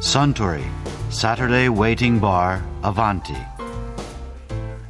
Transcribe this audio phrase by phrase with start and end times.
[0.00, 0.64] Suntory
[1.10, 3.36] Saturday Waiting Bar Avanti.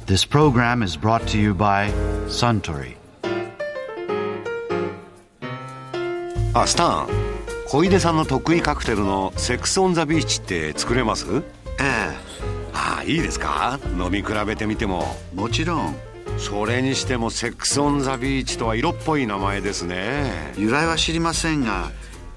[0.05, 1.91] This program is brought to you by
[2.27, 2.95] Suntory.
[6.53, 7.07] あスタン
[7.67, 11.25] 小出さんの得意カクテルのセックスオンザビーチって作れます?
[11.79, 12.11] え
[12.73, 15.95] ああいいですか飲み比べてみてもえもちろん
[16.37, 21.89] それにしてもセックスオンザビーチとは色っぽい名前ですね由来は知りませんが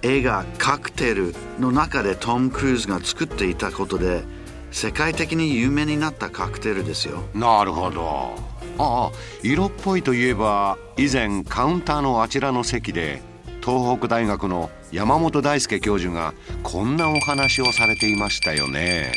[0.05, 4.23] 映画「カクテル」の中でトム・クルーズが作っていたことで
[4.71, 7.23] 世界的に有名になったカクテルですよ。
[7.35, 8.35] なるほど。
[8.77, 9.11] ああ
[9.43, 13.23] 色っぽいといえば以前カウンターのあちらの席で
[13.65, 19.13] 東北大学の山本大輔教授がこんなお話をされていましたよね。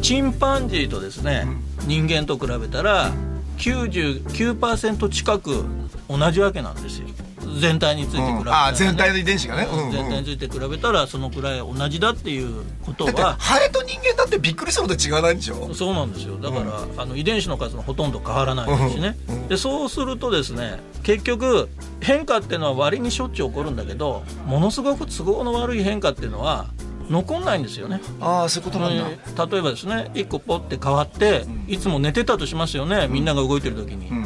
[0.00, 1.46] チンパンジーとですね、
[1.86, 3.12] 人間と比べたら
[3.58, 5.64] 99%近く
[6.08, 7.08] 同じわけなんですよ
[7.58, 9.92] 全体について比べたら、ねあ全体の遺伝子がね、うんうん。
[9.92, 13.36] 全体について比べたらそのくらい同じだっていうことは。
[13.38, 15.74] ハエと人間だってびっくりするほど違わないんでしょ？
[15.74, 16.36] そうなんですよ。
[16.36, 19.16] だから、あの遺伝子の数もほとんど変わらないですしね、
[19.48, 21.68] でそうするとですね結局
[22.00, 26.66] 変化っていうのは割にしょっちゅう起こるんだけどものすごく都合の悪い変化っていうのは
[27.08, 28.02] 残んないんですよね。
[28.20, 33.08] ああそういうことなんだ、えー例えばですね一個ポッて変わって、いつも寝てたとしますよね。
[33.08, 34.17] みんなが動いてる時に、ん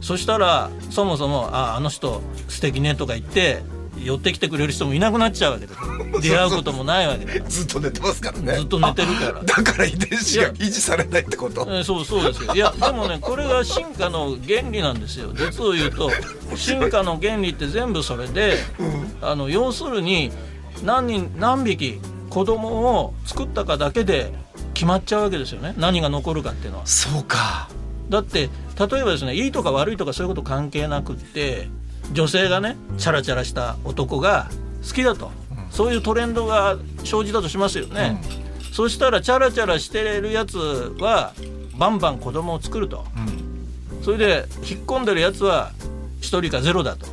[0.00, 3.62] そしたらそもそも「ああの人素敵ね」とか言って
[4.02, 5.80] 寄ってきてくれる人もいなくなっちゃうわけです
[6.30, 8.54] 出会うこともないわけだから ずっと寝てますからね。
[8.56, 9.40] ずっと寝てるから。
[9.40, 11.66] あだから遺伝子が維持されないってこと？
[11.68, 12.54] えーそうそうですよ。
[12.54, 15.32] いやでもねこれが進化の原理なんですよ。
[15.34, 16.10] 実を言うと
[16.56, 18.56] 進化の原理って全部それで、
[19.20, 20.30] あの要するに
[20.82, 24.32] 何人何匹子供を作ったかだけで
[24.72, 25.74] 決まっちゃうわけですよね。
[25.76, 26.86] 何が残るかっていうのは。
[26.86, 27.68] そうか
[28.10, 31.68] だって例えばですねいいとか悪いとかそういうこと関係なくって
[32.12, 34.50] 女性がねチャラチャラした男が
[34.86, 35.30] 好きだと、
[35.70, 38.20] そういうトレンドが生じたとしますよね、
[38.72, 40.58] そしたらチャラチャラしてるやつ
[40.98, 41.32] は
[41.78, 43.04] バンバン子供を作ると、
[44.02, 45.72] それで引っ込んでるやつは
[46.22, 47.06] 1人か0だと。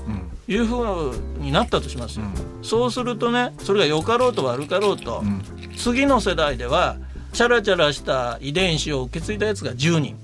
[0.50, 2.25] いうふうになったとしますよ、
[2.62, 5.22] そうするとねそれが良かろうと悪かろうと、
[5.78, 6.96] 次の世代では
[7.34, 10.16] チャラチャラした遺伝子を受け継いだやつが10人、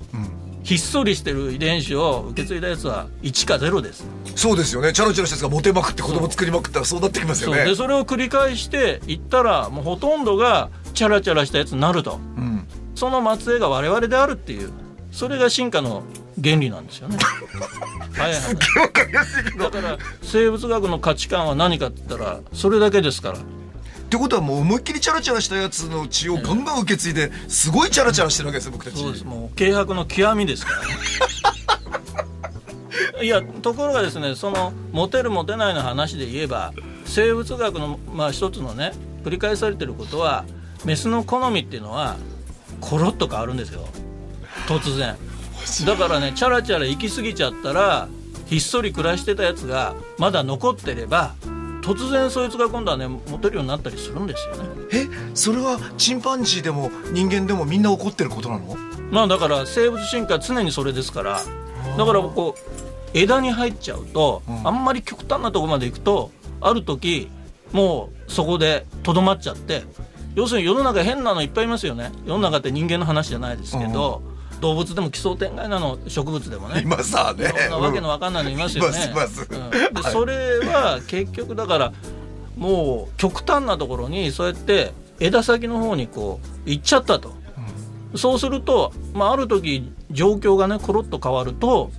[0.64, 4.06] ひっそりしてる遺伝子を受け継いだやつは1か0です。
[4.34, 4.94] そうですよね。
[4.94, 7.64] チャラチャラしたやつがモテまくって子供作りまくったらそうなってきますよね。
[7.64, 12.18] でそれを繰り返していったらもうほとんどがチャラチャラしたやつになると。
[12.36, 12.66] うん。
[12.94, 14.72] その末裔が我々であるっていう。
[15.12, 16.02] それが進化の
[16.42, 17.18] 原理なんですよね。
[18.16, 23.38] はいはい、だから生物学の価値観は何かって言ったらそれだけですから。
[24.14, 28.96] ってことはもう思いっきりチャラチャラしたやつの血をガンガン受け継いですごいチャラチャラしてるわけですよ僕たち。
[28.96, 29.24] そうです。
[29.24, 30.78] もう軽薄の極みですから。
[30.78, 30.86] ね。
[33.26, 36.72] いやところがですねそのモテるモテないの話で言えば
[37.06, 38.92] 生物学のまあ一つのね
[39.24, 40.44] 繰り返されてることは
[40.84, 42.16] メスの好みっていうのは
[42.80, 43.88] コロッと変わるんですよ。
[44.68, 45.16] 突然。
[45.86, 48.08] だからねチャラチャラ行き過ぎちゃったら
[48.46, 51.34] ひっそり暮らしてたやつがまだ残ってれば
[51.84, 54.64] 突然そいつが今度はねモテるようになったりするんですよね。
[54.92, 58.76] えそれはチンパンジーでも人間でもみんな怒ってることなの？
[59.10, 61.42] まあだから生物進化は常にそれですから。
[61.98, 62.60] だからこう
[63.12, 66.30] 枝に入っちゃうと、あんまり極端なところまで行くと
[66.60, 67.28] ある時
[67.72, 69.82] もうそこでとどまっちゃって
[70.34, 72.10] 要するに世の中変なのいっぱいいますよね。
[72.24, 74.22] 世の中って人間の話じゃないですけど、
[74.64, 76.80] 動物でも奇想天外なの植物でもね。
[76.82, 77.48] 今さね。
[77.48, 78.98] そんなわけのわかんないのいますよね。
[79.92, 81.92] でそれは結局だから
[82.56, 87.34] もう極端なところにそうやって枝先の方にこう行っちゃったと。
[88.16, 91.90] そうすると、まあ、ある時状況がねコロッと変わると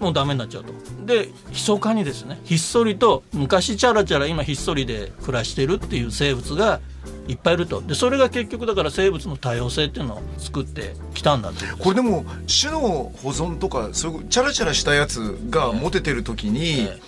[0.00, 0.74] もうダメになっちゃうと。
[1.06, 2.38] で密かにですね。
[2.44, 6.80] ひっそりと昔チャラチャラ今ひっそりで暮らしてるっていう生物が
[7.30, 7.80] いっぱいいると。
[7.80, 12.24] でそれが結局だから生物の多様性っていうのを作ってきたんだというこれでも
[12.60, 12.80] 種の
[13.22, 16.98] 保存とかそういうチャラチャラしたやつがモテてる時に、え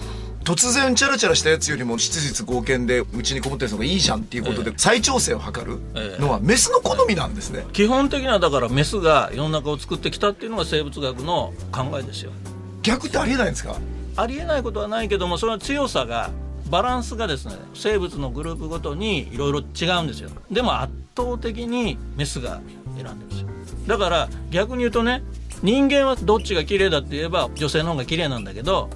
[0.44, 5.78] 突然チャラチャラしたやつよりも質実合憲でうちにこもってるのがいいじゃんっていうことで再調整を図る
[6.18, 7.64] のはメスの好みなんですね。
[7.72, 12.32] 基本的にはだからメスが世の中を作ってきたっていうのが生物学の考えですよ。
[12.82, 13.76] 逆ってありえないんですか？
[14.16, 16.30] ありえないことはないけどもそれは強さが
[16.72, 20.30] バランスがですね生物のグループごとにいろいろ違うんですよ。
[20.50, 22.62] でも圧倒的にメスが
[22.94, 23.48] 選んでるんですよ。
[23.86, 25.22] だから逆に言うとね
[25.62, 28.88] 人間はどっちが綺麗だって言えば女性の方が綺麗なんだけど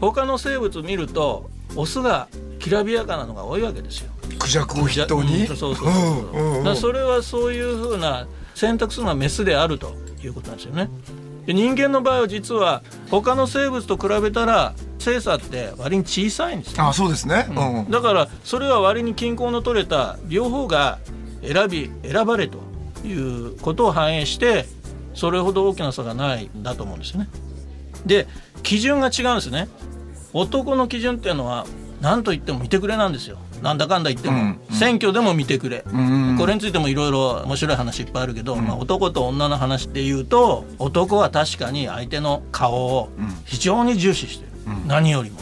[0.00, 2.28] 他の生物見るとオスが
[2.60, 4.12] きらびやかなのが多いわけですよ。
[4.38, 6.62] クジャクを筆頭に、うんそうそうそうそう、うんうんうん。
[6.62, 10.88] だからそれはそういうふうな選択するのはメスであるということなんですよね。
[11.44, 14.74] で人間の場合は実は他の生物と比べたら
[15.06, 20.98] 精査って割に小さいんですよ、あそうですね、うん、だからそれは割に均衡の取れた両方が
[21.42, 22.58] 選び選ばれと
[23.04, 24.66] いうことを反映して
[25.14, 27.28] それほど大きな差がないんだと思うんですよね。
[28.04, 28.26] で
[28.64, 29.68] 基準が違うんですね。
[30.32, 31.66] 男の基準っていうのは
[32.00, 33.38] 何と言っても見てくれなんですよ。
[33.62, 43.08] なんだかんだ言っても、うんうん、選挙でも見てくれ、うんうん、これについてもいろいろ面白い話いっぱいあるけど、うん、まあ、男と女の話っていうと男は確かに相手の顔を
[43.44, 44.45] 非常に重視して
[44.86, 45.38] 何よりも。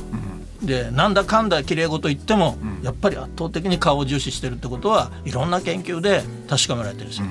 [0.62, 7.26] でなんだかんだ綺麗事言っても、やっぱり圧倒的に顔を重視してるってことはいろんな研究で確かめられてるんですよ。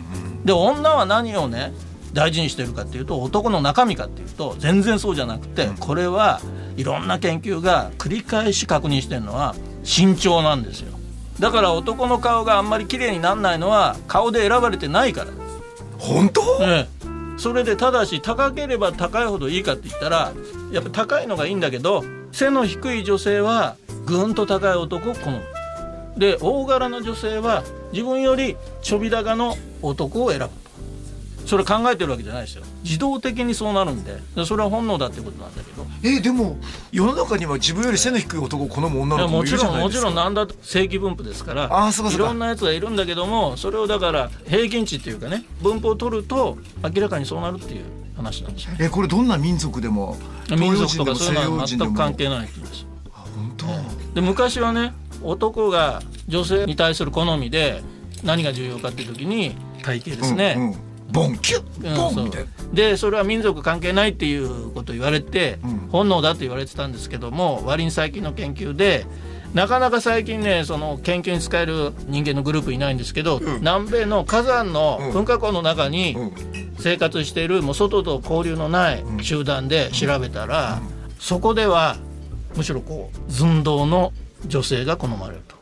[0.45, 1.73] で女は何をね
[2.13, 6.41] 大事にしてるかっていうと男の中身かっていうと全然そうじゃなくてこれは
[6.77, 10.93] いろんな研究が繰り返し確認してるのは身長なんですよ。
[11.39, 15.31] だから男の顔があんまり綺麗になんないのは顔で選ばれてないから
[15.97, 20.33] 本当、ええ、それでただし高ければ高いほどいいかって言ったら
[20.73, 25.41] やっぱ高いのがいいんだけど背の低い女性はぐんと高い男を好む。
[26.17, 30.49] で大柄な女性は自分よりちょび高の男を選ぶ。
[31.45, 32.63] それ考えてるわけじゃないですよ。
[32.83, 34.17] 自動的にそうなるんで。
[34.45, 35.85] それは本能だってことなんだけど。
[36.01, 36.57] えー、でも
[36.91, 40.07] 世の中には自分より背の低い男を好む女の子もいるじゃないですか。
[40.07, 48.77] もちろんもちろんなんだ正規分布ですからあそういろんなやつがいるんだけどもそれをだから平均値っていうかね分布を取ると明らかにそうなるっていう話なんですね。
[48.79, 50.17] えこれどんな民族でも
[50.49, 52.85] 民族とかそういうのは全く関係ないって言うんです
[53.15, 53.65] 本当、
[54.15, 57.81] で昔はね男が女性に対する好みで
[58.23, 60.75] 何が重要かっていう時に体型ですね、うんうん。
[61.11, 62.49] ボンキュッボンみたいな。
[62.73, 69.05] でそれは民族関係ないっていうことを言われて、うん、本能だと言われてたんですけども割に最近の研究で
[69.53, 76.17] なかなか最近ねその研究に使える人間のグループいないんですけど、うん、南米の火山の噴火口の中に
[76.83, 80.81] 生活しているもう外と交流のない集団で調べたら、
[81.17, 81.95] そこでは
[82.57, 84.11] むしろこう寸胴の
[84.47, 85.55] 女性が好まれると、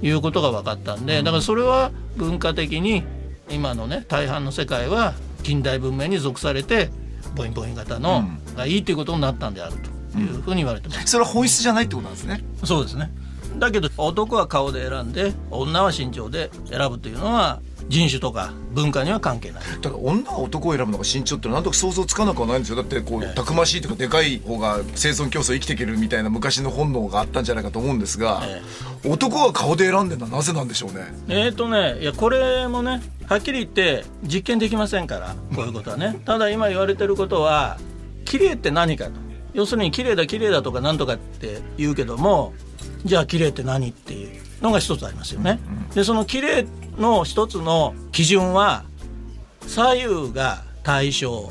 [0.00, 3.04] いうことが分かったんでだからそれは文化的に
[3.50, 5.12] 今のね大半の世界は
[5.42, 6.88] 近代文明に属されて
[7.36, 8.24] ボインボイン型の
[8.56, 9.94] がいいということになったんであると。
[10.16, 12.44] いうふうに言われてます、うん、それは本質じゃないってことなんですね。
[12.62, 13.10] そうですね。
[13.58, 19.62] だけど男は顔で選んで女は身長で選ぶというのは人種とか文化には関係ない。
[19.80, 22.76] だから女は男を選ぶのが身長ってなんとか想像つかなくはないんですよ。
[22.76, 28.62] だってこう、たくましいとかでかい方が生存競争生きていけるみたいな昔の本能があったんじゃないかと思うんですが、え
[29.04, 31.12] え、男は顔で選んでるのはなぜなんでしょうね？
[31.28, 36.20] えっ、ー、とねいやこれもねはっきり言って実験できませんからこういうことはね。
[36.24, 37.78] ただ今言われてることは
[38.24, 39.12] 綺麗って何かと。
[39.52, 42.54] 要するに綺麗だ綺麗だとか何とかって言うけども
[43.04, 45.60] じゃあ綺麗って何っていうのが一つありますよね。
[45.94, 46.66] でその綺麗
[46.98, 48.84] の一つの基準は
[49.66, 51.50] 左右が対称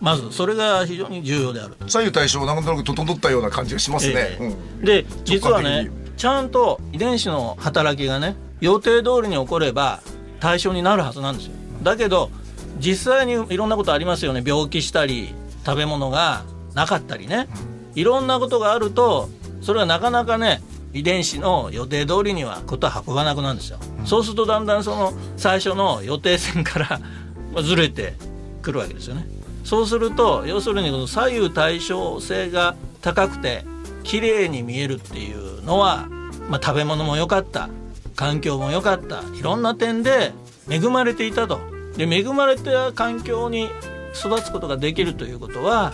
[0.00, 1.76] まずそれが非常に重要である。
[1.86, 10.02] 左右対称なんとなく整ったような感じがしますね、えーうん、で実はねちゃんと遺伝子の働きがね予定通りに起これば
[10.40, 11.52] 対象になるはずなんですよ。
[11.82, 12.30] だけど
[12.78, 14.42] 実際にいろんなことありますよね。
[14.44, 15.34] 病気したり
[15.64, 16.44] 食べ物が
[16.74, 17.48] なかったりね。
[17.94, 19.28] いろんなことがあると
[19.60, 20.60] それはなかなかね
[20.92, 27.00] 遺伝子の予定通りにはことは運ばなくなるんですよ、うん、そうするとだんだんその最初の予定線から
[27.62, 28.14] ずれて
[28.62, 29.26] くるわけですよね。
[29.64, 33.64] そうすると要するにこの左右対称性が高くて
[34.02, 36.08] 綺麗に見えるっていうのは、
[36.48, 37.68] まあ、食べ物も良かった
[38.16, 40.32] 環境も良かったいろんな点で
[40.68, 41.60] 恵まれていたと。
[41.96, 43.68] で恵まれた環境に
[44.14, 45.92] 育つことができるということは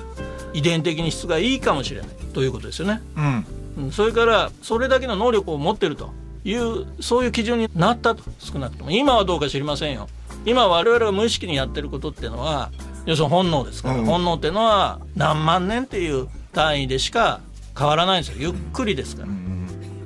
[0.53, 3.03] 遺伝的に質がいいかもしれないということですよね。
[3.17, 3.47] うん、
[3.93, 6.13] それからそれだけの能力を持ってると
[6.45, 8.91] いうそういう基準になったと少なくとも。
[8.91, 10.09] 今はどうか知りませんよ。
[10.45, 12.71] 今我々が無意識にやってることっていうのは
[13.07, 17.41] 要するに本能ですから、うん、本能っていうのは何万年っていう単位でしか
[17.77, 18.53] 変わらないんですよ。
[18.53, 19.29] ゆっくりですから。
[19.29, 19.49] うん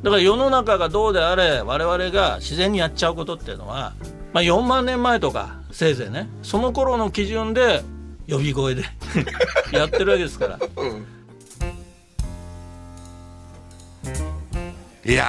[0.03, 3.95] だから世の中がどうであれ我々が自然にやっちゃうことっていうのは、
[4.33, 6.29] まあ、4万年前とかせいぜいね。
[6.43, 7.83] その頃の基準で
[8.29, 8.83] 呼び声で
[9.73, 10.59] やってるわけですから。
[15.05, 15.27] いや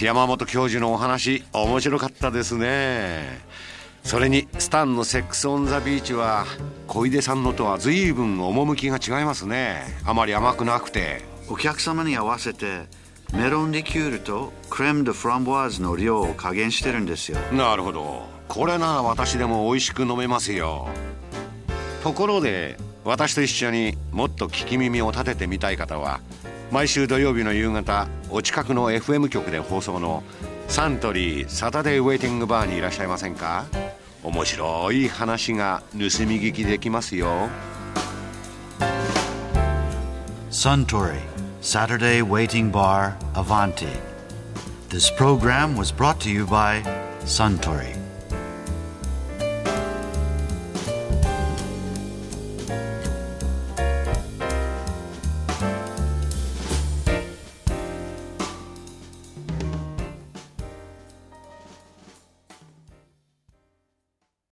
[0.00, 3.40] 山本教授のお話面白かったですね。
[4.02, 6.46] それにスタンのセックス・オン・ザ・ビーチは
[6.86, 9.82] 小出さんのとは随分趣が違いますね。
[10.06, 11.22] あまり甘くなくて。
[11.50, 12.86] お客様に合わせて
[13.34, 17.38] メロンリキュールとクレーム・ド・フランボワーズの量を加減してるんですよ。
[17.52, 18.22] なるほど。
[18.48, 20.88] これなら私でも美味しく飲めますよ。
[22.02, 26.20] ところで私と一緒にもっと聞き耳を立ててみたい方は
[26.70, 30.22] 毎週土曜日の夕方お近くの FM 局で放送の
[30.68, 33.64] サントリーサタデーウェイティングバーにいらっしゃいませんか？
[34.22, 36.08] 面白い話が盗み
[36.40, 37.48] 聞きできますよ
[40.50, 41.20] サントリー
[41.60, 43.86] Saturday Waiting Bar Avanti.
[44.90, 46.82] This program was brought to you by
[47.24, 47.96] Suntory.